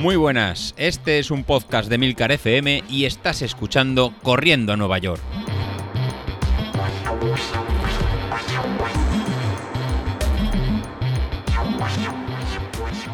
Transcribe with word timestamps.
Muy 0.00 0.16
buenas, 0.16 0.74
este 0.78 1.18
es 1.18 1.30
un 1.30 1.44
podcast 1.44 1.90
de 1.90 1.98
Milcar 1.98 2.32
FM 2.32 2.84
y 2.88 3.04
estás 3.04 3.42
escuchando 3.42 4.14
Corriendo 4.22 4.72
a 4.72 4.76
Nueva 4.78 4.96
York. 4.96 5.20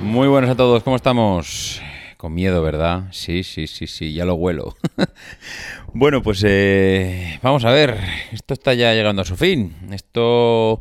Muy 0.01 0.29
buenas 0.29 0.51
a 0.51 0.55
todos, 0.55 0.85
¿cómo 0.85 0.95
estamos? 0.95 1.83
Con 2.17 2.33
miedo, 2.33 2.63
¿verdad? 2.63 3.09
Sí, 3.11 3.43
sí, 3.43 3.67
sí, 3.67 3.89
sí, 3.89 4.15
ya 4.15 4.25
lo 4.25 4.35
huelo. 4.35 4.77
bueno, 5.93 6.23
pues 6.23 6.45
eh, 6.47 7.41
vamos 7.43 7.65
a 7.65 7.73
ver, 7.73 7.99
esto 8.31 8.55
está 8.55 8.75
ya 8.75 8.95
llegando 8.95 9.23
a 9.23 9.25
su 9.25 9.37
fin. 9.37 9.75
Esto 9.91 10.81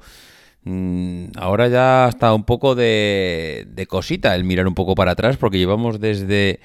ahora 1.36 1.68
ya 1.68 2.08
está 2.10 2.34
un 2.34 2.44
poco 2.44 2.76
de, 2.76 3.86
cosita 3.88 4.36
el 4.36 4.44
mirar 4.44 4.68
un 4.68 4.74
poco 4.74 4.96
para 4.96 5.12
atrás 5.12 5.38
porque 5.38 5.58
llevamos 5.58 6.00
desde 6.00 6.60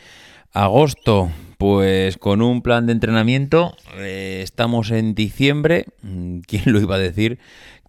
agosto 0.53 1.31
pues 1.59 2.17
con 2.17 2.41
un 2.41 2.63
plan 2.63 2.87
de 2.87 2.93
entrenamiento. 2.93 3.77
Eh, 3.99 4.41
estamos 4.43 4.91
en 4.91 5.15
diciembre. 5.15 5.85
Mm, 6.03 6.39
¿Quién 6.47 6.63
lo 6.67 6.81
iba 6.81 6.95
a 6.95 6.99
decir? 6.99 7.39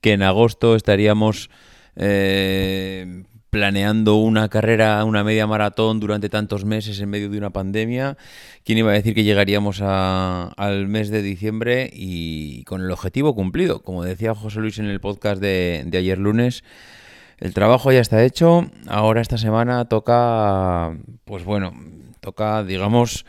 Que 0.02 0.12
en 0.12 0.24
agosto 0.24 0.76
estaríamos 0.76 1.50
eh, 1.96 3.24
planeando 3.52 4.16
una 4.16 4.48
carrera, 4.48 5.04
una 5.04 5.26
media 5.26 5.46
maratón 5.46 6.00
durante 6.00 6.30
tantos 6.30 6.64
meses 6.64 7.00
en 7.02 7.10
medio 7.10 7.30
de 7.30 7.38
una 7.38 7.50
pandemia. 7.50 8.18
¿Quién 8.64 8.78
iba 8.78 8.92
a 8.92 8.94
decir 8.94 9.14
que 9.14 9.26
llegaríamos 9.26 9.82
al 9.82 10.88
mes 10.88 11.10
de 11.10 11.22
diciembre 11.22 11.90
y 11.94 12.64
con 12.64 12.82
el 12.82 12.90
objetivo 12.90 13.36
cumplido? 13.36 13.84
Como 13.84 14.06
decía 14.06 14.34
José 14.34 14.62
Luis 14.62 14.80
en 14.80 14.86
el 14.86 15.02
podcast 15.02 15.42
de, 15.42 15.86
ayer 15.94 16.18
lunes, 16.18 16.64
el 17.40 17.54
trabajo 17.54 17.92
ya 17.92 18.00
está 18.00 18.24
hecho. 18.24 18.72
Ahora 18.88 19.20
esta 19.20 19.38
semana 19.38 19.84
toca, 19.84 20.98
pues 21.26 21.44
bueno, 21.44 21.74
toca, 22.22 22.64
digamos, 22.64 23.26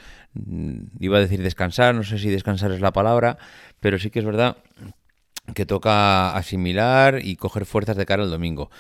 iba 1.00 1.18
a 1.18 1.20
decir 1.20 1.42
descansar, 1.42 1.96
no 1.96 2.04
sé 2.04 2.20
si 2.20 2.30
descansar 2.30 2.70
es 2.70 2.80
la 2.80 2.92
palabra, 2.92 3.38
pero 3.80 3.98
sí 3.98 4.10
que 4.10 4.20
es 4.20 4.24
verdad 4.24 4.56
que 5.56 5.66
toca 5.66 6.36
asimilar 6.36 7.18
y 7.24 7.34
coger 7.34 7.66
fuerzas 7.66 7.96
de 7.96 8.06
cara 8.06 8.22
al 8.22 8.30
domingo. 8.30 8.70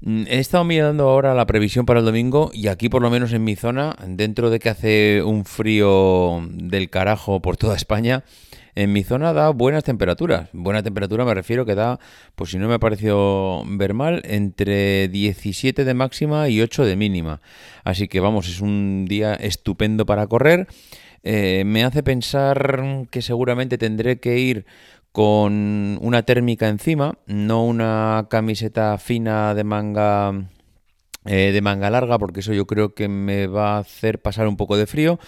Mm, 0.00 0.24
he 0.28 0.38
estado 0.38 0.62
mirando 0.64 1.08
ahora 1.08 1.34
la 1.34 1.46
previsión 1.46 1.84
para 1.84 2.00
el 2.00 2.06
domingo 2.06 2.50
y 2.52 2.68
aquí 2.68 2.88
por 2.88 3.02
lo 3.02 3.10
menos 3.10 3.32
en 3.32 3.42
mi 3.42 3.56
zona, 3.56 3.96
dentro 4.06 4.48
de 4.50 4.60
que 4.60 4.68
hace 4.68 5.22
un 5.24 5.44
frío 5.44 6.46
del 6.52 6.88
carajo 6.88 7.42
por 7.42 7.56
toda 7.56 7.74
España, 7.74 8.22
en 8.76 8.92
mi 8.92 9.02
zona 9.02 9.32
da 9.32 9.50
buenas 9.50 9.82
temperaturas. 9.82 10.50
Buena 10.52 10.84
temperatura 10.84 11.24
me 11.24 11.34
refiero 11.34 11.66
que 11.66 11.74
da, 11.74 11.98
pues 12.36 12.50
si 12.50 12.58
no 12.58 12.68
me 12.68 12.74
ha 12.74 12.78
parecido 12.78 13.64
ver 13.66 13.92
mal, 13.92 14.22
entre 14.24 15.08
17 15.08 15.84
de 15.84 15.94
máxima 15.94 16.48
y 16.48 16.60
8 16.60 16.84
de 16.84 16.94
mínima. 16.94 17.40
Así 17.82 18.06
que 18.06 18.20
vamos, 18.20 18.48
es 18.48 18.60
un 18.60 19.04
día 19.08 19.34
estupendo 19.34 20.06
para 20.06 20.28
correr. 20.28 20.68
Eh, 21.24 21.64
me 21.66 21.82
hace 21.82 22.04
pensar 22.04 23.08
que 23.10 23.20
seguramente 23.20 23.78
tendré 23.78 24.20
que 24.20 24.38
ir 24.38 24.64
con 25.18 25.98
una 26.00 26.22
térmica 26.22 26.68
encima, 26.68 27.18
no 27.26 27.64
una 27.64 28.28
camiseta 28.30 28.96
fina 28.98 29.52
de 29.52 29.64
manga 29.64 30.32
eh, 31.24 31.50
de 31.52 31.60
manga 31.60 31.90
larga, 31.90 32.20
porque 32.20 32.38
eso 32.38 32.52
yo 32.52 32.68
creo 32.68 32.94
que 32.94 33.08
me 33.08 33.48
va 33.48 33.74
a 33.74 33.78
hacer 33.78 34.22
pasar 34.22 34.46
un 34.46 34.56
poco 34.56 34.76
de 34.76 34.86
frío. 34.86 35.18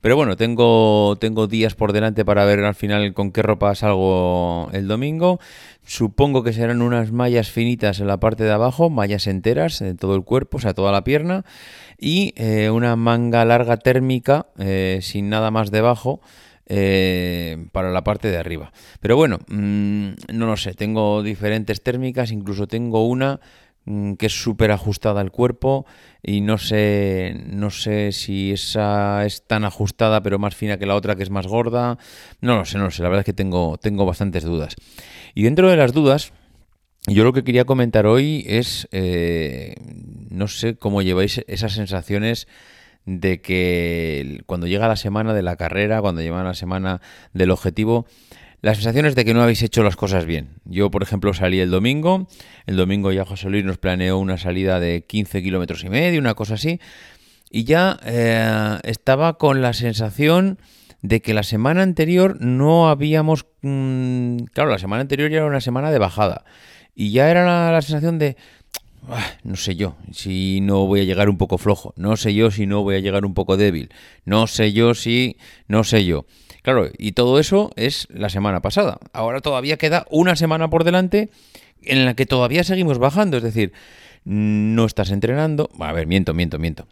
Pero 0.00 0.14
bueno, 0.14 0.36
tengo, 0.36 1.16
tengo 1.20 1.48
días 1.48 1.74
por 1.74 1.92
delante 1.92 2.24
para 2.24 2.44
ver 2.44 2.60
al 2.60 2.76
final 2.76 3.12
con 3.12 3.32
qué 3.32 3.42
ropa 3.42 3.74
salgo 3.74 4.70
el 4.72 4.86
domingo. 4.86 5.40
Supongo 5.84 6.44
que 6.44 6.52
serán 6.52 6.80
unas 6.80 7.10
mallas 7.10 7.50
finitas 7.50 7.98
en 7.98 8.06
la 8.06 8.20
parte 8.20 8.44
de 8.44 8.52
abajo, 8.52 8.88
mallas 8.88 9.26
enteras 9.26 9.80
en 9.80 9.96
todo 9.96 10.14
el 10.14 10.22
cuerpo, 10.22 10.58
o 10.58 10.60
sea, 10.60 10.74
toda 10.74 10.92
la 10.92 11.02
pierna. 11.02 11.44
Y 11.98 12.34
eh, 12.36 12.70
una 12.70 12.94
manga 12.94 13.44
larga 13.44 13.78
térmica 13.78 14.46
eh, 14.60 15.00
sin 15.02 15.28
nada 15.28 15.50
más 15.50 15.72
debajo. 15.72 16.20
Eh, 16.66 17.66
para 17.72 17.90
la 17.90 18.04
parte 18.04 18.28
de 18.28 18.36
arriba. 18.36 18.72
Pero 19.00 19.16
bueno, 19.16 19.38
mm, 19.48 20.10
no 20.32 20.46
lo 20.46 20.56
sé, 20.56 20.74
tengo 20.74 21.20
diferentes 21.22 21.82
térmicas, 21.82 22.30
incluso 22.30 22.68
tengo 22.68 23.08
una 23.08 23.40
mm, 23.86 24.12
que 24.12 24.26
es 24.26 24.40
súper 24.40 24.70
ajustada 24.70 25.20
al 25.20 25.32
cuerpo 25.32 25.84
y 26.22 26.42
no 26.42 26.58
sé, 26.58 27.34
no 27.48 27.70
sé 27.70 28.12
si 28.12 28.52
esa 28.52 29.26
es 29.26 29.44
tan 29.48 29.64
ajustada 29.64 30.22
pero 30.22 30.38
más 30.38 30.54
fina 30.54 30.78
que 30.78 30.86
la 30.86 30.94
otra 30.94 31.16
que 31.16 31.24
es 31.24 31.30
más 31.30 31.48
gorda. 31.48 31.98
No 32.40 32.56
lo 32.56 32.64
sé, 32.64 32.78
no 32.78 32.84
lo 32.84 32.90
sé, 32.92 33.02
la 33.02 33.08
verdad 33.08 33.22
es 33.22 33.26
que 33.26 33.32
tengo, 33.32 33.76
tengo 33.78 34.06
bastantes 34.06 34.44
dudas. 34.44 34.76
Y 35.34 35.42
dentro 35.42 35.68
de 35.68 35.76
las 35.76 35.92
dudas, 35.92 36.32
yo 37.06 37.24
lo 37.24 37.32
que 37.32 37.42
quería 37.42 37.64
comentar 37.64 38.06
hoy 38.06 38.44
es, 38.46 38.86
eh, 38.92 39.74
no 40.30 40.46
sé 40.48 40.76
cómo 40.76 41.02
lleváis 41.02 41.42
esas 41.48 41.72
sensaciones 41.72 42.46
de 43.06 43.40
que 43.40 44.42
cuando 44.46 44.66
llega 44.66 44.88
la 44.88 44.96
semana 44.96 45.34
de 45.34 45.42
la 45.42 45.56
carrera, 45.56 46.00
cuando 46.00 46.22
llega 46.22 46.42
la 46.44 46.54
semana 46.54 47.00
del 47.32 47.50
objetivo, 47.50 48.06
la 48.62 48.74
sensación 48.74 49.06
es 49.06 49.14
de 49.14 49.24
que 49.24 49.32
no 49.32 49.42
habéis 49.42 49.62
hecho 49.62 49.82
las 49.82 49.96
cosas 49.96 50.26
bien. 50.26 50.50
Yo, 50.64 50.90
por 50.90 51.02
ejemplo, 51.02 51.32
salí 51.32 51.60
el 51.60 51.70
domingo, 51.70 52.28
el 52.66 52.76
domingo 52.76 53.10
ya 53.10 53.24
José 53.24 53.48
Luis 53.48 53.64
nos 53.64 53.78
planeó 53.78 54.18
una 54.18 54.36
salida 54.36 54.80
de 54.80 55.04
15 55.06 55.42
kilómetros 55.42 55.82
y 55.84 55.88
medio, 55.88 56.20
una 56.20 56.34
cosa 56.34 56.54
así, 56.54 56.78
y 57.50 57.64
ya 57.64 57.98
eh, 58.04 58.78
estaba 58.84 59.38
con 59.38 59.62
la 59.62 59.72
sensación 59.72 60.58
de 61.00 61.22
que 61.22 61.32
la 61.32 61.42
semana 61.42 61.82
anterior 61.82 62.36
no 62.40 62.90
habíamos... 62.90 63.46
Mm, 63.62 64.44
claro, 64.52 64.70
la 64.70 64.78
semana 64.78 65.00
anterior 65.00 65.30
ya 65.30 65.38
era 65.38 65.46
una 65.46 65.62
semana 65.62 65.90
de 65.90 65.98
bajada, 65.98 66.44
y 66.94 67.12
ya 67.12 67.30
era 67.30 67.72
la 67.72 67.82
sensación 67.82 68.18
de 68.18 68.36
Ah, 69.08 69.32
no 69.44 69.56
sé 69.56 69.76
yo 69.76 69.96
si 70.12 70.60
no 70.60 70.86
voy 70.86 71.00
a 71.00 71.04
llegar 71.04 71.28
un 71.28 71.38
poco 71.38 71.58
flojo, 71.58 71.94
no 71.96 72.16
sé 72.16 72.34
yo 72.34 72.50
si 72.50 72.66
no 72.66 72.82
voy 72.82 72.96
a 72.96 73.00
llegar 73.00 73.24
un 73.24 73.34
poco 73.34 73.56
débil, 73.56 73.90
no 74.24 74.46
sé 74.46 74.72
yo 74.72 74.94
si, 74.94 75.36
no 75.68 75.84
sé 75.84 76.04
yo. 76.04 76.26
Claro, 76.62 76.90
y 76.98 77.12
todo 77.12 77.38
eso 77.40 77.70
es 77.76 78.06
la 78.10 78.28
semana 78.28 78.60
pasada. 78.60 78.98
Ahora 79.14 79.40
todavía 79.40 79.78
queda 79.78 80.06
una 80.10 80.36
semana 80.36 80.68
por 80.68 80.84
delante 80.84 81.30
en 81.82 82.04
la 82.04 82.14
que 82.14 82.26
todavía 82.26 82.64
seguimos 82.64 82.98
bajando, 82.98 83.38
es 83.38 83.42
decir, 83.42 83.72
no 84.24 84.84
estás 84.84 85.10
entrenando, 85.10 85.70
a 85.78 85.92
ver, 85.92 86.06
miento, 86.06 86.34
miento, 86.34 86.58
miento. 86.58 86.86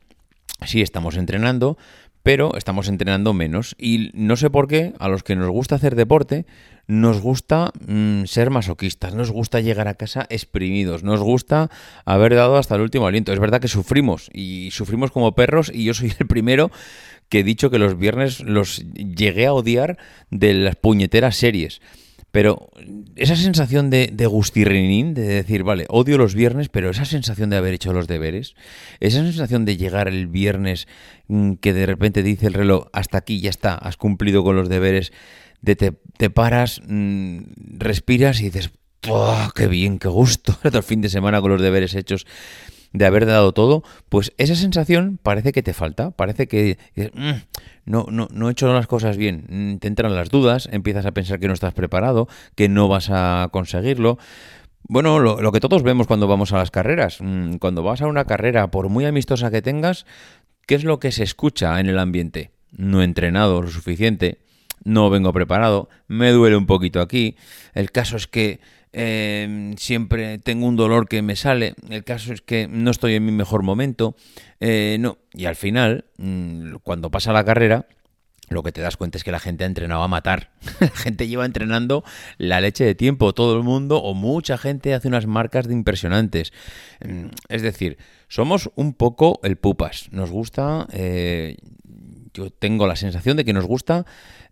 Sí 0.67 0.81
estamos 0.81 1.17
entrenando, 1.17 1.77
pero 2.29 2.59
estamos 2.59 2.89
entrenando 2.89 3.33
menos. 3.33 3.75
Y 3.79 4.11
no 4.13 4.37
sé 4.37 4.51
por 4.51 4.69
qué, 4.69 4.93
a 4.99 5.09
los 5.09 5.23
que 5.23 5.35
nos 5.35 5.49
gusta 5.49 5.77
hacer 5.77 5.95
deporte, 5.95 6.45
nos 6.87 7.23
gusta 7.23 7.73
mm, 7.87 8.25
ser 8.25 8.51
masoquistas, 8.51 9.15
nos 9.15 9.31
gusta 9.31 9.61
llegar 9.61 9.89
a 9.89 9.95
casa 9.95 10.27
exprimidos, 10.29 11.03
nos 11.03 11.21
gusta 11.21 11.71
haber 12.05 12.35
dado 12.35 12.59
hasta 12.59 12.75
el 12.75 12.83
último 12.83 13.07
aliento. 13.07 13.33
Es 13.33 13.41
verdad 13.41 13.63
que 13.63 13.69
sufrimos 13.69 14.29
y 14.35 14.69
sufrimos 14.73 15.11
como 15.11 15.35
perros 15.35 15.73
y 15.75 15.85
yo 15.85 15.95
soy 15.95 16.13
el 16.19 16.27
primero 16.27 16.71
que 17.31 17.39
he 17.39 17.45
dicho 17.45 17.71
que 17.71 17.79
los 17.79 17.99
viernes 17.99 18.41
los 18.41 18.85
llegué 18.93 19.47
a 19.47 19.55
odiar 19.55 19.97
de 20.31 20.53
las 20.53 20.77
puñeteras 20.77 21.35
series. 21.35 21.81
Pero 22.39 22.71
esa 23.17 23.35
sensación 23.35 23.91
de, 23.91 24.11
de 24.13 24.27
gustirrinín, 24.27 25.13
de 25.13 25.23
decir, 25.23 25.65
vale, 25.65 25.87
odio 25.89 26.17
los 26.19 26.37
viernes, 26.37 26.69
pero 26.69 26.89
esa 26.89 27.05
sensación 27.05 27.51
de 27.51 27.57
haber 27.57 27.75
hecho 27.75 27.93
los 27.93 28.07
deberes, 28.07 28.55
esa 29.01 29.25
sensación 29.25 29.65
de 29.65 29.77
llegar 29.77 30.07
el 30.07 30.29
viernes 30.29 30.87
mm, 31.27 31.55
que 31.55 31.73
de 31.73 31.85
repente 31.85 32.23
dice 32.23 32.47
el 32.47 32.55
reloj, 32.55 32.87
hasta 32.93 33.19
aquí 33.19 33.41
ya 33.41 33.51
está, 33.51 33.75
has 33.75 33.97
cumplido 33.97 34.45
con 34.45 34.55
los 34.55 34.69
deberes, 34.69 35.13
de 35.63 35.75
te, 35.75 36.31
paras, 36.31 36.81
mm, 36.87 37.41
respiras 37.77 38.41
y 38.41 38.45
dices, 38.45 38.71
¡oh, 39.09 39.51
qué 39.57 39.67
bien, 39.67 39.99
qué 39.99 40.07
gusto! 40.07 40.57
El 40.73 40.85
fin 40.85 41.01
de 41.01 41.09
semana 41.09 41.41
con 41.41 41.51
los 41.51 41.61
deberes 41.61 41.97
hechos 41.97 42.25
de 42.93 43.07
haber 43.07 43.27
dado 43.27 43.53
todo, 43.53 43.83
pues 44.09 44.33
esa 44.39 44.55
sensación 44.55 45.19
parece 45.23 45.53
que 45.53 45.63
te 45.63 45.75
falta, 45.75 46.11
parece 46.11 46.49
que 46.49 46.79
mm, 46.97 47.31
no, 47.85 48.07
no, 48.11 48.29
no 48.31 48.49
he 48.49 48.53
hecho 48.53 48.73
las 48.73 48.87
cosas 48.87 49.17
bien, 49.17 49.47
mm, 49.49 49.77
te 49.79 49.89
entran 49.89 50.15
las 50.15 50.31
dudas, 50.31 50.69
empiezas 50.73 51.07
a 51.07 51.13
pensar 51.13 51.39
que 51.39 51.49
no 51.49 51.55
estás 51.55 51.75
preparado, 51.75 52.29
que 52.55 52.69
no 52.69 52.89
vas 52.89 53.11
a 53.11 53.49
conseguirlo. 53.53 54.19
Bueno, 54.89 55.19
lo, 55.19 55.41
lo 55.41 55.53
que 55.53 55.61
todos 55.61 55.83
vemos 55.83 56.07
cuando 56.07 56.29
vamos 56.29 56.53
a 56.53 56.59
las 56.59 56.71
carreras, 56.71 57.19
mm, 57.21 57.57
cuando 57.57 57.83
vas 57.83 58.01
a 58.01 58.07
una 58.07 58.25
carrera, 58.25 58.71
por 58.71 58.89
muy 58.89 59.05
amistosa 59.05 59.51
que 59.51 59.63
tengas, 59.63 60.07
¿qué 60.67 60.75
es 60.75 60.85
lo 60.85 60.99
que 60.99 61.13
se 61.13 61.25
escucha 61.25 61.79
en 61.81 61.89
el 61.89 61.99
ambiente? 61.99 62.53
No 62.71 63.03
he 63.03 63.05
entrenado 63.05 63.63
lo 63.63 63.69
suficiente, 63.69 64.39
no 64.85 65.11
vengo 65.11 65.33
preparado, 65.33 65.89
me 66.07 66.31
duele 66.31 66.57
un 66.57 66.67
poquito 66.67 67.01
aquí, 67.01 67.37
el 67.75 67.91
caso 67.91 68.17
es 68.17 68.27
que 68.27 68.61
Em, 69.01 69.77
siempre 69.77 70.39
tengo 70.39 70.67
un 70.67 70.75
dolor 70.75 71.07
que 71.07 71.23
me 71.23 71.37
sale, 71.37 71.75
el 71.89 72.03
caso 72.03 72.33
es 72.33 72.43
que 72.43 72.67
no 72.67 72.91
estoy 72.91 73.15
en 73.15 73.25
mi 73.25 73.31
mejor 73.31 73.63
momento, 73.63 74.17
eh, 74.59 74.97
no, 74.99 75.19
y 75.33 75.45
al 75.45 75.55
final, 75.55 76.07
mm, 76.17 76.79
cuando 76.83 77.09
pasa 77.09 77.33
la 77.33 77.45
carrera, 77.45 77.87
lo 78.49 78.65
que 78.65 78.73
te 78.73 78.81
das 78.81 78.97
cuenta 78.97 79.17
es 79.17 79.23
que 79.23 79.31
la 79.31 79.39
gente 79.39 79.63
ha 79.63 79.69
entrenado 79.69 80.03
a 80.03 80.09
matar. 80.09 80.51
la 80.81 80.89
gente 80.89 81.29
lleva 81.29 81.45
entrenando 81.45 82.03
la 82.39 82.61
leche 82.61 82.85
de 82.85 82.97
tiempo. 82.97 83.35
Todo 83.35 83.57
el 83.57 83.63
mundo 83.63 83.99
o 83.99 84.15
mucha 84.15 84.59
gente 84.59 84.95
hace 84.95 85.07
unas 85.07 85.27
marcas 85.27 85.69
de 85.69 85.75
impresionantes. 85.75 86.53
Mm, 87.07 87.27
es 87.49 87.63
decir, 87.63 87.99
somos 88.27 88.71
un 88.75 88.95
poco 88.95 89.39
el 89.45 89.57
pupas. 89.59 90.09
Nos 90.11 90.31
gusta, 90.31 90.89
eh, 90.93 91.57
yo 92.35 92.51
tengo 92.51 92.87
la 92.87 92.97
sensación 92.97 93.37
de 93.37 93.45
que 93.45 93.53
nos 93.53 93.65
gusta 93.65 94.05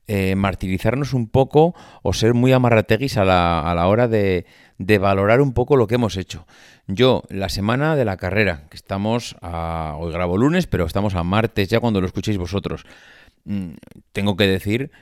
eh, 0.08 0.36
martirizarnos 0.36 1.14
un 1.14 1.28
poco 1.28 1.74
o 2.02 2.12
ser 2.12 2.34
muy 2.34 2.52
amarrateguis 2.52 3.16
a 3.16 3.24
la, 3.24 3.60
a 3.60 3.74
la 3.74 3.88
hora 3.88 4.06
de, 4.06 4.46
de 4.78 4.98
valorar 4.98 5.40
un 5.40 5.52
poco 5.52 5.76
lo 5.76 5.86
que 5.86 5.96
hemos 5.96 6.16
hecho. 6.16 6.46
Yo, 6.86 7.24
la 7.28 7.48
semana 7.48 7.96
de 7.96 8.04
la 8.04 8.16
carrera, 8.16 8.68
que 8.70 8.76
estamos 8.76 9.36
a, 9.42 9.96
hoy 9.98 10.12
grabo 10.12 10.38
lunes, 10.38 10.66
pero 10.68 10.86
estamos 10.86 11.14
a 11.14 11.24
martes 11.24 11.68
ya 11.68 11.80
cuando 11.80 12.00
lo 12.00 12.06
escuchéis 12.06 12.38
vosotros, 12.38 12.84
mm, 13.44 13.70
tengo 14.12 14.36
que 14.36 14.46
decir 14.46 14.92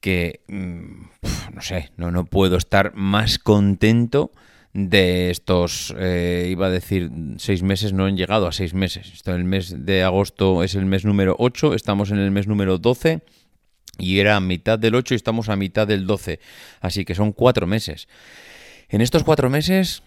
que, 0.00 0.42
mm, 0.46 1.06
no 1.54 1.62
sé, 1.62 1.90
no, 1.96 2.10
no 2.10 2.24
puedo 2.24 2.56
estar 2.56 2.94
más 2.94 3.38
contento 3.38 4.30
de 4.74 5.30
estos, 5.30 5.94
eh, 5.98 6.48
iba 6.50 6.66
a 6.66 6.70
decir, 6.70 7.10
seis 7.36 7.62
meses, 7.62 7.92
no 7.92 8.06
han 8.06 8.16
llegado 8.16 8.46
a 8.46 8.52
seis 8.52 8.72
meses. 8.72 9.12
Esto, 9.12 9.34
el 9.34 9.44
mes 9.44 9.84
de 9.84 10.02
agosto 10.02 10.62
es 10.62 10.74
el 10.74 10.86
mes 10.86 11.04
número 11.04 11.36
8, 11.38 11.74
estamos 11.74 12.10
en 12.10 12.18
el 12.18 12.30
mes 12.30 12.46
número 12.46 12.78
12 12.78 13.20
y 13.98 14.18
era 14.18 14.40
mitad 14.40 14.78
del 14.78 14.94
8 14.94 15.14
y 15.14 15.16
estamos 15.16 15.48
a 15.48 15.56
mitad 15.56 15.86
del 15.86 16.06
12. 16.06 16.40
Así 16.80 17.04
que 17.04 17.14
son 17.14 17.32
cuatro 17.32 17.66
meses. 17.66 18.08
En 18.88 19.00
estos 19.02 19.24
cuatro 19.24 19.50
meses 19.50 20.02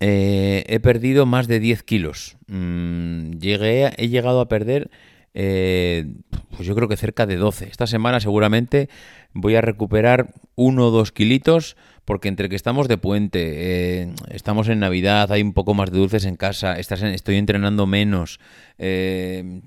eh, 0.00 0.64
he 0.66 0.80
perdido 0.80 1.24
más 1.24 1.46
de 1.46 1.60
10 1.60 1.82
kilos. 1.84 2.36
Mm, 2.48 3.38
llegué, 3.38 3.92
he 3.96 4.08
llegado 4.08 4.40
a 4.40 4.48
perder, 4.48 4.90
eh, 5.34 6.06
pues 6.50 6.66
yo 6.66 6.74
creo 6.74 6.88
que 6.88 6.96
cerca 6.96 7.26
de 7.26 7.36
12. 7.36 7.68
Esta 7.68 7.86
semana 7.86 8.18
seguramente 8.18 8.88
voy 9.32 9.54
a 9.54 9.60
recuperar 9.60 10.34
uno 10.56 10.88
o 10.88 10.90
dos 10.90 11.12
kilitos 11.12 11.76
porque 12.06 12.28
entre 12.28 12.48
que 12.48 12.54
estamos 12.54 12.86
de 12.86 12.98
puente, 12.98 14.02
eh, 14.02 14.14
estamos 14.30 14.68
en 14.68 14.78
Navidad, 14.78 15.30
hay 15.32 15.42
un 15.42 15.52
poco 15.52 15.74
más 15.74 15.90
de 15.90 15.98
dulces 15.98 16.24
en 16.24 16.36
casa, 16.36 16.78
estás 16.78 17.02
estoy 17.02 17.36
entrenando 17.36 17.84
menos, 17.86 18.38
eh, 18.78 19.60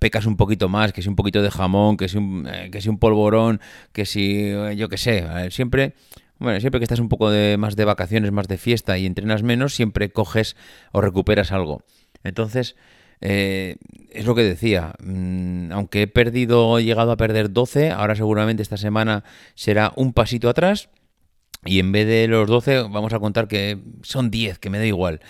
pecas 0.00 0.26
un 0.26 0.36
poquito 0.36 0.68
más, 0.68 0.92
que 0.92 1.00
si 1.00 1.08
un 1.08 1.14
poquito 1.14 1.40
de 1.40 1.50
jamón, 1.50 1.96
que 1.96 2.08
si 2.08 2.18
un, 2.18 2.48
eh, 2.52 2.70
que 2.72 2.80
si 2.80 2.88
un 2.88 2.98
polvorón, 2.98 3.60
que 3.92 4.04
si 4.04 4.52
yo 4.76 4.88
qué 4.88 4.98
sé, 4.98 5.50
siempre... 5.50 5.94
Bueno, 6.38 6.58
siempre 6.58 6.80
que 6.80 6.84
estás 6.84 6.98
un 6.98 7.08
poco 7.08 7.30
más 7.56 7.76
de 7.76 7.84
vacaciones, 7.84 8.32
más 8.32 8.48
de 8.48 8.58
fiesta 8.58 8.98
y 8.98 9.06
entrenas 9.06 9.44
menos, 9.44 9.76
siempre 9.76 10.10
coges 10.10 10.56
o 10.90 11.00
recuperas 11.00 11.52
algo. 11.52 11.84
Entonces, 12.24 12.74
es 13.20 14.26
lo 14.26 14.34
que 14.34 14.42
decía, 14.42 14.94
mm, 14.98 15.70
aunque 15.70 16.02
he 16.02 16.06
perdido, 16.08 16.80
he 16.80 16.84
llegado 16.84 17.12
a 17.12 17.16
perder 17.16 17.52
12, 17.52 17.92
ahora 17.92 18.16
seguramente 18.16 18.60
esta 18.60 18.76
semana 18.76 19.22
será 19.54 19.92
un 19.94 20.12
pasito 20.12 20.48
atrás 20.48 20.88
y 21.64 21.78
en 21.78 21.92
vez 21.92 22.06
de 22.06 22.26
los 22.28 22.48
12, 22.48 22.82
vamos 22.82 23.12
a 23.12 23.20
contar 23.20 23.48
que 23.48 23.78
son 24.02 24.30
10, 24.30 24.58
que 24.58 24.70
me 24.70 24.78
da 24.78 24.86
igual. 24.86 25.20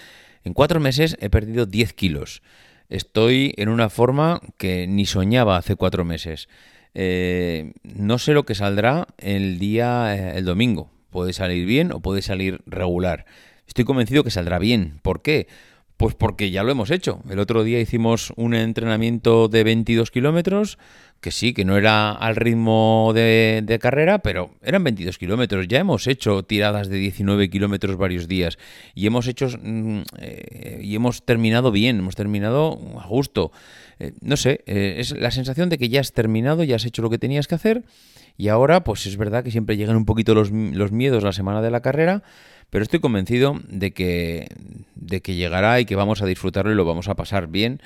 En 0.44 0.54
cuatro 0.54 0.80
meses 0.80 1.16
he 1.20 1.30
perdido 1.30 1.66
10 1.66 1.92
kilos. 1.92 2.42
Estoy 2.88 3.54
en 3.56 3.68
una 3.68 3.90
forma 3.90 4.40
que 4.58 4.86
ni 4.86 5.06
soñaba 5.06 5.56
hace 5.56 5.76
cuatro 5.76 6.04
meses. 6.04 6.48
Eh, 6.94 7.72
no 7.82 8.18
sé 8.18 8.32
lo 8.32 8.44
que 8.44 8.54
saldrá 8.54 9.06
el 9.18 9.58
día, 9.58 10.14
eh, 10.14 10.38
el 10.38 10.44
domingo. 10.44 10.90
Puede 11.10 11.32
salir 11.32 11.66
bien 11.66 11.92
o 11.92 12.00
puede 12.00 12.22
salir 12.22 12.60
regular. 12.66 13.24
Estoy 13.66 13.84
convencido 13.84 14.24
que 14.24 14.30
saldrá 14.30 14.58
bien. 14.58 14.98
¿Por 15.02 15.22
qué? 15.22 15.48
Pues 16.02 16.16
porque 16.16 16.50
ya 16.50 16.64
lo 16.64 16.72
hemos 16.72 16.90
hecho. 16.90 17.20
El 17.30 17.38
otro 17.38 17.62
día 17.62 17.78
hicimos 17.78 18.32
un 18.34 18.54
entrenamiento 18.54 19.46
de 19.46 19.62
22 19.62 20.10
kilómetros, 20.10 20.76
que 21.20 21.30
sí, 21.30 21.54
que 21.54 21.64
no 21.64 21.76
era 21.76 22.10
al 22.10 22.34
ritmo 22.34 23.12
de, 23.14 23.78
carrera, 23.80 24.18
pero 24.18 24.50
eran 24.64 24.82
22 24.82 25.16
kilómetros. 25.16 25.68
Ya 25.68 25.78
hemos 25.78 26.08
hecho 26.08 26.42
tiradas 26.42 26.88
de 26.88 26.96
19 26.96 27.48
kilómetros 27.50 27.96
varios 27.96 28.26
días 28.26 28.58
y 28.96 29.06
hemos 29.06 29.28
hecho 29.28 29.46
mm, 29.62 30.00
eh, 30.18 30.80
y 30.82 30.96
hemos 30.96 31.24
terminado 31.24 31.70
bien, 31.70 32.00
hemos 32.00 32.16
terminado 32.16 32.80
a 33.00 33.06
gusto. 33.06 33.52
Eh, 34.00 34.10
no 34.22 34.36
sé, 34.36 34.64
eh, 34.66 34.96
es 34.98 35.12
la 35.12 35.30
sensación 35.30 35.68
de 35.68 35.78
que 35.78 35.88
ya 35.88 36.00
has 36.00 36.12
terminado, 36.12 36.64
ya 36.64 36.74
has 36.74 36.84
hecho 36.84 37.02
lo 37.02 37.10
que 37.10 37.18
tenías 37.18 37.46
que 37.46 37.54
hacer 37.54 37.84
y 38.36 38.48
ahora, 38.48 38.82
pues 38.82 39.06
es 39.06 39.16
verdad 39.16 39.44
que 39.44 39.52
siempre 39.52 39.76
llegan 39.76 39.94
un 39.94 40.04
poquito 40.04 40.34
los, 40.34 40.50
los 40.50 40.90
miedos 40.90 41.22
la 41.22 41.32
semana 41.32 41.62
de 41.62 41.70
la 41.70 41.80
carrera 41.80 42.24
pero 42.72 42.84
estoy 42.84 43.00
convencido 43.00 43.60
de 43.68 43.90
que, 43.90 44.48
de 45.02 45.20
que 45.20 45.34
llegará 45.34 45.80
y 45.80 45.84
que 45.84 45.96
vamos 45.96 46.22
a 46.22 46.26
disfrutarlo 46.26 46.72
y 46.72 46.74
lo 46.74 46.84
vamos 46.84 47.08
a 47.08 47.14
pasar 47.14 47.48
bien. 47.48 47.80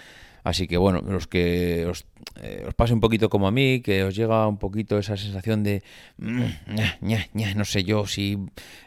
Así 0.46 0.68
que 0.68 0.76
bueno, 0.76 1.02
los 1.04 1.26
que 1.26 1.86
os, 1.86 2.06
eh, 2.40 2.62
os, 2.68 2.74
pase 2.74 2.94
un 2.94 3.00
poquito 3.00 3.28
como 3.28 3.48
a 3.48 3.50
mí, 3.50 3.80
que 3.80 4.04
os 4.04 4.14
llega 4.14 4.46
un 4.46 4.58
poquito 4.58 4.96
esa 4.96 5.16
sensación 5.16 5.64
de, 5.64 5.82
mm, 6.18 7.56
no 7.56 7.64
sé 7.64 7.82
yo 7.82 8.06
si 8.06 8.38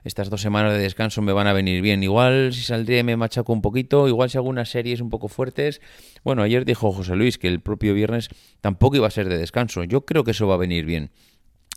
estas 0.06 0.30
dos 0.30 0.40
semanas 0.40 0.72
de 0.72 0.80
descanso 0.80 1.22
me 1.22 1.34
van 1.34 1.48
a 1.48 1.54
venir 1.54 1.82
bien. 1.82 2.02
Igual 2.02 2.54
si 2.54 2.62
saldría 2.62 3.04
me 3.04 3.18
machaco 3.18 3.52
un 3.52 3.62
poquito, 3.62 4.08
igual 4.08 4.30
si 4.30 4.38
algunas 4.38 4.70
series 4.70 5.02
un 5.02 5.10
poco 5.10 5.28
fuertes. 5.28 5.82
Bueno, 6.24 6.44
ayer 6.44 6.64
dijo 6.64 6.94
José 6.94 7.18
Luis 7.18 7.38
que 7.38 7.50
el 7.50 7.60
propio 7.60 7.94
viernes 7.94 8.30
tampoco 8.62 8.96
iba 8.96 9.08
a 9.08 9.12
ser 9.12 9.28
de 9.28 9.38
descanso. 9.38 9.84
Yo 9.84 10.06
creo 10.06 10.24
que 10.24 10.32
eso 10.32 10.48
va 10.48 10.54
a 10.56 10.60
venir 10.60 10.86
bien. 10.86 11.12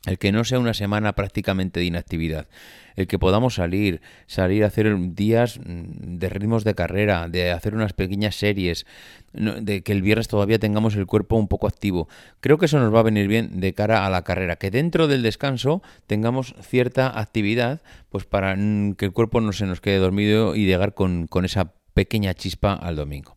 El 0.07 0.19
que 0.19 0.33
no 0.33 0.45
sea 0.45 0.59
una 0.59 0.75
semana 0.75 1.13
prácticamente 1.15 1.81
de 1.81 1.87
inactividad 1.87 2.49
el 2.97 3.07
que 3.07 3.19
podamos 3.19 3.55
salir, 3.55 4.01
salir 4.27 4.65
a 4.65 4.69
hacer 4.69 4.95
días 5.15 5.59
mm, 5.59 6.19
de 6.19 6.29
ritmos 6.29 6.65
de 6.65 6.75
carrera, 6.75 7.29
de 7.29 7.53
hacer 7.53 7.75
unas 7.75 7.93
pequeñas 7.93 8.37
series, 8.37 8.87
de 9.33 9.83
que 9.83 9.93
el 9.93 10.03
viernes 10.03 10.29
todavía 10.29 10.59
tengamos 10.59 10.95
el 10.95 11.07
cuerpo 11.07 11.37
un 11.37 11.49
poco 11.49 11.67
activo. 11.67 12.09
Creo 12.41 12.59
que 12.59 12.67
eso 12.67 12.79
nos 12.79 12.95
va 12.95 13.01
a 13.01 13.05
venir 13.05 13.29
bien 13.29 13.61
de 13.61 13.73
cara 13.73 14.07
a 14.07 14.11
la 14.11 14.23
carrera, 14.23 14.57
que 14.57 14.71
dentro 14.71 15.09
del 15.09 15.23
descanso 15.23 15.83
tengamos 16.07 16.55
cierta 16.61 17.19
actividad, 17.19 17.81
pues 18.11 18.25
para 18.25 18.55
mm, 18.57 18.95
que 18.95 19.07
el 19.07 19.13
cuerpo 19.13 19.41
no 19.41 19.53
se 19.53 19.67
nos 19.67 19.81
quede 19.81 19.99
dormido 19.99 20.55
y 20.55 20.67
llegar 20.67 20.95
con, 20.95 21.29
esa 21.45 21.73
pequeña 21.95 22.35
chispa 22.35 22.75
al 22.75 22.97
domingo. 22.97 23.37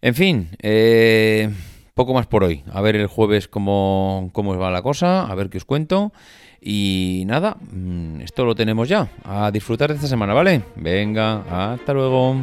En 0.00 0.14
fin, 0.14 0.48
eh, 0.60 1.50
poco 1.94 2.12
más 2.12 2.26
por 2.26 2.44
hoy. 2.44 2.62
A 2.72 2.80
ver 2.80 2.96
el 2.96 3.06
jueves 3.06 3.48
cómo, 3.48 4.30
cómo 4.32 4.56
va 4.58 4.70
la 4.70 4.82
cosa, 4.82 5.26
a 5.26 5.34
ver 5.34 5.48
qué 5.48 5.58
os 5.58 5.64
cuento. 5.64 6.12
Y 6.60 7.24
nada, 7.26 7.56
mm, 7.60 8.20
esto 8.20 8.44
lo 8.44 8.54
tenemos 8.54 8.88
ya. 8.88 9.08
A 9.24 9.50
disfrutar 9.50 9.90
de 9.90 9.96
esta 9.96 10.08
semana, 10.08 10.34
¿vale? 10.34 10.62
Venga, 10.76 11.72
hasta 11.72 11.92
luego. 11.92 12.36